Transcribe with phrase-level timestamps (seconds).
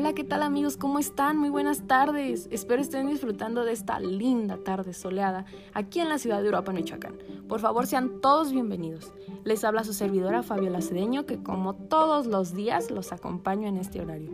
[0.00, 0.78] Hola, ¿qué tal amigos?
[0.78, 1.36] ¿Cómo están?
[1.36, 2.48] Muy buenas tardes.
[2.50, 5.44] Espero estén disfrutando de esta linda tarde soleada
[5.74, 7.18] aquí en la ciudad de Europa, Michoacán.
[7.46, 9.12] Por favor, sean todos bienvenidos.
[9.44, 14.00] Les habla su servidora Fabiola Cedeño, que como todos los días los acompaño en este
[14.00, 14.30] horario.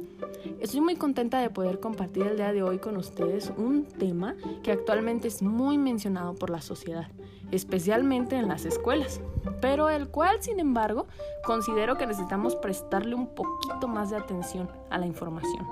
[0.61, 4.71] Estoy muy contenta de poder compartir el día de hoy con ustedes un tema que
[4.71, 7.09] actualmente es muy mencionado por la sociedad,
[7.51, 9.21] especialmente en las escuelas,
[9.61, 11.07] pero el cual, sin embargo,
[11.45, 15.67] considero que necesitamos prestarle un poquito más de atención a la información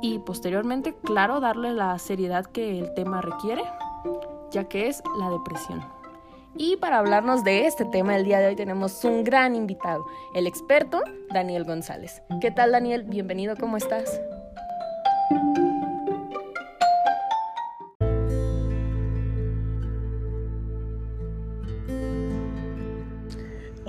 [0.00, 3.62] y posteriormente, claro, darle la seriedad que el tema requiere,
[4.50, 5.84] ya que es la depresión.
[6.56, 10.04] Y para hablarnos de este tema el día de hoy tenemos un gran invitado,
[10.34, 11.02] el experto
[11.32, 12.22] Daniel González.
[12.40, 13.04] ¿Qué tal Daniel?
[13.04, 14.20] Bienvenido, ¿cómo estás?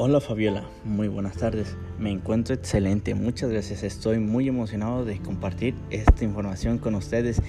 [0.01, 1.75] Hola Fabiola, muy buenas tardes.
[1.99, 3.83] Me encuentro excelente, muchas gracias.
[3.83, 7.41] Estoy muy emocionado de compartir esta información con ustedes,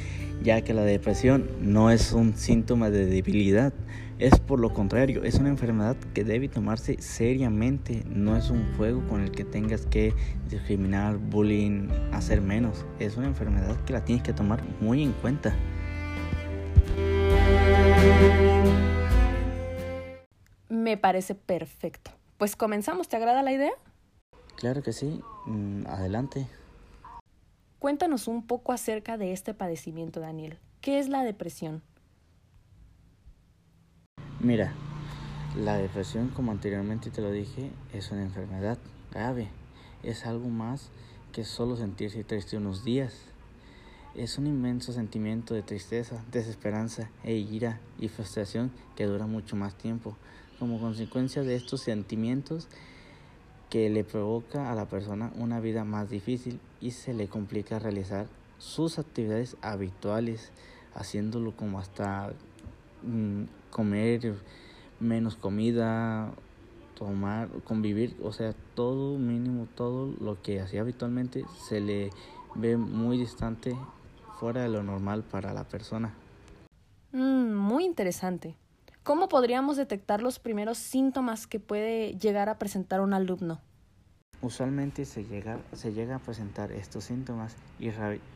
[0.43, 3.73] ya que la depresión no es un síntoma de debilidad,
[4.19, 9.07] es por lo contrario, es una enfermedad que debe tomarse seriamente, no es un juego
[9.07, 10.13] con el que tengas que
[10.49, 12.85] discriminar, bullying, hacer menos.
[12.99, 15.55] Es una enfermedad que la tienes que tomar muy en cuenta.
[20.69, 22.11] Me parece perfecto.
[22.41, 23.73] Pues comenzamos, ¿te agrada la idea?
[24.57, 26.47] Claro que sí, mm, adelante.
[27.79, 30.59] Cuéntanos un poco acerca de este padecimiento, Daniel.
[30.81, 31.83] ¿Qué es la depresión?
[34.41, 34.73] Mira,
[35.55, 38.79] la depresión, como anteriormente te lo dije, es una enfermedad
[39.11, 39.49] grave.
[40.03, 40.89] Es algo más
[41.33, 43.19] que solo sentirse triste unos días.
[44.15, 49.75] Es un inmenso sentimiento de tristeza, desesperanza e ira y frustración que dura mucho más
[49.75, 50.17] tiempo
[50.61, 52.69] como consecuencia de estos sentimientos
[53.71, 58.27] que le provoca a la persona una vida más difícil y se le complica realizar
[58.59, 60.53] sus actividades habituales,
[60.95, 62.33] haciéndolo como hasta
[63.03, 64.35] mm, comer
[65.01, 66.31] menos comida,
[66.95, 72.11] tomar, convivir, o sea, todo mínimo, todo lo que hacía habitualmente se le
[72.55, 73.75] ve muy distante
[74.39, 76.13] fuera de lo normal para la persona.
[77.13, 78.57] Mm, muy interesante.
[79.03, 83.59] ¿Cómo podríamos detectar los primeros síntomas que puede llegar a presentar un alumno?
[84.43, 87.57] Usualmente se llega, se llega a presentar estos síntomas,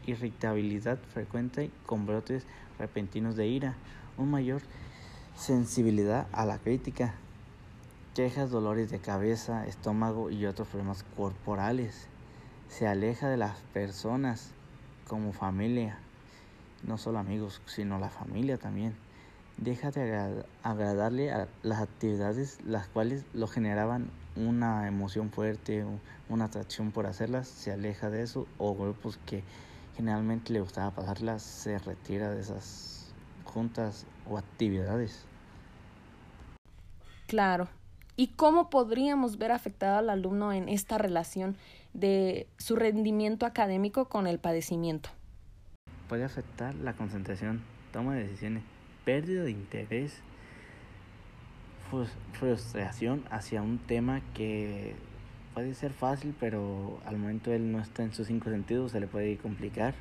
[0.06, 2.46] irritabilidad frecuente con brotes
[2.78, 3.74] repentinos de ira,
[4.16, 4.62] una mayor
[5.36, 7.14] sensibilidad a la crítica,
[8.14, 12.08] quejas, dolores de cabeza, estómago y otros problemas corporales.
[12.70, 14.52] Se aleja de las personas
[15.06, 15.98] como familia,
[16.82, 18.94] no solo amigos, sino la familia también
[19.56, 25.84] deja de agradarle a las actividades las cuales lo generaban una emoción fuerte,
[26.28, 29.44] una atracción por hacerlas, se aleja de eso, o grupos que
[29.96, 33.12] generalmente le gustaba pasarlas, se retira de esas
[33.44, 35.24] juntas o actividades.
[37.26, 37.68] Claro.
[38.16, 41.56] ¿Y cómo podríamos ver afectado al alumno en esta relación
[41.94, 45.10] de su rendimiento académico con el padecimiento?
[46.08, 48.62] Puede afectar la concentración, toma de decisiones,
[49.04, 50.20] pérdida de interés,
[52.32, 54.94] frustración hacia un tema que
[55.54, 59.06] puede ser fácil, pero al momento él no está en sus cinco sentidos, se le
[59.06, 59.94] puede complicar.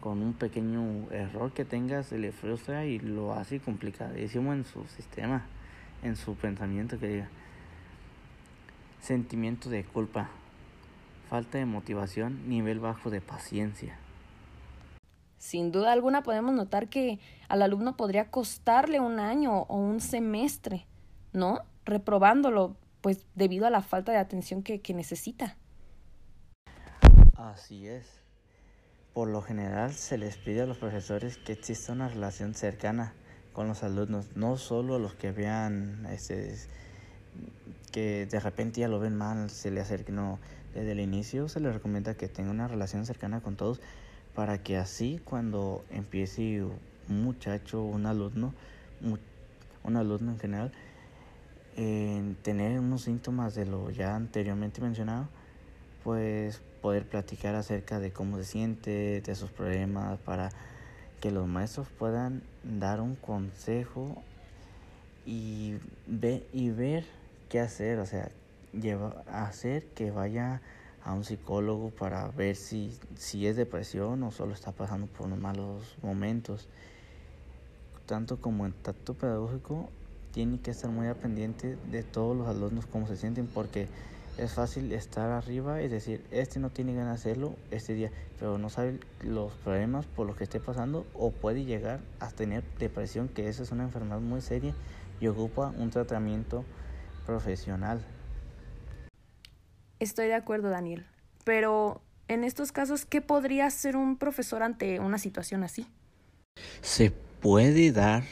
[0.00, 4.84] Con un pequeño error que tenga, se le frustra y lo hace complicadísimo en su
[4.84, 5.44] sistema,
[6.02, 7.28] en su pensamiento que diga.
[9.00, 10.28] Sentimiento de culpa,
[11.28, 13.98] falta de motivación, nivel bajo de paciencia.
[15.38, 20.86] Sin duda alguna podemos notar que al alumno podría costarle un año o un semestre,
[21.32, 21.60] ¿no?
[21.84, 25.56] Reprobándolo, pues debido a la falta de atención que, que necesita.
[27.36, 28.06] Así es.
[29.14, 33.14] Por lo general se les pide a los profesores que exista una relación cercana
[33.52, 36.54] con los alumnos, no solo a los que vean este,
[37.90, 40.38] que de repente ya lo ven mal, se le acerque, no,
[40.74, 43.80] desde el inicio se les recomienda que tenga una relación cercana con todos
[44.34, 48.54] para que así cuando empiece un muchacho, un alumno,
[49.84, 50.72] un alumno en general,
[51.76, 55.28] en tener unos síntomas de lo ya anteriormente mencionado,
[56.02, 60.50] pues poder platicar acerca de cómo se siente, de sus problemas, para
[61.20, 64.22] que los maestros puedan dar un consejo
[65.26, 65.76] y,
[66.06, 67.04] ve, y ver
[67.48, 68.30] qué hacer, o sea,
[68.72, 70.60] lleva, hacer que vaya
[71.04, 75.38] a un psicólogo para ver si, si es depresión o solo está pasando por unos
[75.38, 76.68] malos momentos.
[78.06, 79.90] Tanto como en tacto pedagógico,
[80.32, 83.88] tiene que estar muy pendiente de todos los alumnos cómo se sienten, porque
[84.38, 88.56] es fácil estar arriba y decir, este no tiene ganas de hacerlo este día, pero
[88.56, 93.28] no sabe los problemas por los que esté pasando o puede llegar a tener depresión,
[93.28, 94.74] que esa es una enfermedad muy seria
[95.20, 96.64] y ocupa un tratamiento
[97.26, 98.04] profesional.
[100.00, 101.06] Estoy de acuerdo, Daniel,
[101.44, 105.86] pero en estos casos, ¿qué podría hacer un profesor ante una situación así?
[106.82, 108.24] Se puede dar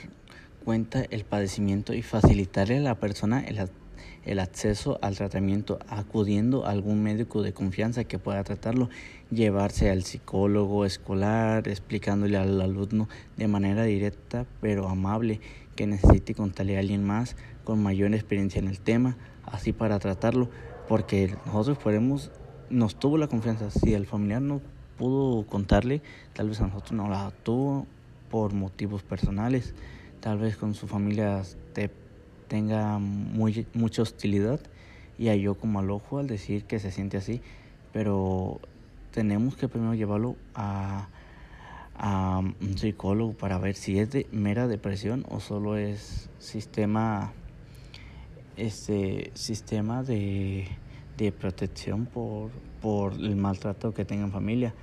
[0.65, 3.59] cuenta el padecimiento y facilitarle a la persona el
[4.27, 8.91] el acceso al tratamiento acudiendo a algún médico de confianza que pueda tratarlo,
[9.31, 15.41] llevarse al psicólogo escolar, explicándole al alumno de manera directa pero amable
[15.77, 20.51] que necesite contarle a alguien más con mayor experiencia en el tema, así para tratarlo,
[20.88, 22.31] porque nosotros podemos,
[22.71, 24.61] nos tuvo la confianza, si el familiar no
[24.99, 26.03] pudo contarle,
[26.33, 27.87] tal vez a nosotros no la tuvo
[28.31, 29.75] por motivos personales,
[30.21, 31.43] tal vez con su familia
[31.75, 31.91] de
[32.49, 34.61] tenga muy, mucha hostilidad
[35.19, 37.41] y yo como al ojo al decir que se siente así,
[37.93, 38.61] pero
[39.11, 41.09] tenemos que primero llevarlo a,
[41.97, 47.33] a un psicólogo para ver si es de mera depresión o solo es sistema
[48.56, 50.67] este sistema de,
[51.17, 52.50] de protección por,
[52.81, 54.75] por el maltrato que tenga en familia.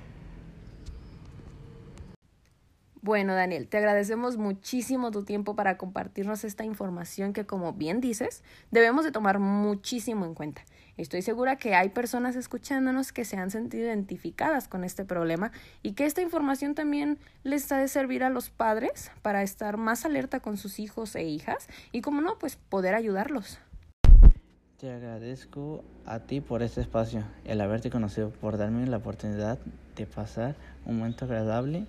[3.04, 8.42] Bueno, Daniel, te agradecemos muchísimo tu tiempo para compartirnos esta información que, como bien dices,
[8.70, 10.64] debemos de tomar muchísimo en cuenta.
[10.96, 15.52] Estoy segura que hay personas escuchándonos que se han sentido identificadas con este problema
[15.82, 20.06] y que esta información también les ha de servir a los padres para estar más
[20.06, 23.58] alerta con sus hijos e hijas y, como no, pues poder ayudarlos.
[24.78, 29.58] Te agradezco a ti por este espacio, el haberte conocido, por darme la oportunidad
[29.94, 30.56] de pasar
[30.86, 31.86] un momento agradable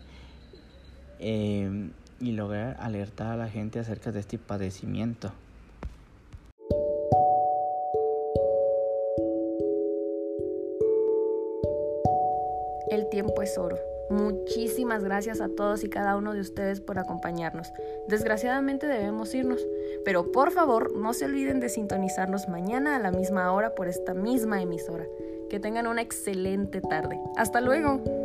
[1.19, 5.31] Em, y lograr alertar a la gente acerca de este padecimiento.
[12.89, 13.77] El tiempo es oro.
[14.09, 17.73] Muchísimas gracias a todos y cada uno de ustedes por acompañarnos.
[18.07, 19.65] Desgraciadamente debemos irnos,
[20.05, 24.13] pero por favor no se olviden de sintonizarnos mañana a la misma hora por esta
[24.13, 25.05] misma emisora.
[25.49, 27.19] Que tengan una excelente tarde.
[27.35, 28.24] Hasta luego.